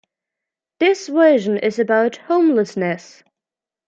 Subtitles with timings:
[0.79, 3.21] This version is about homelessness.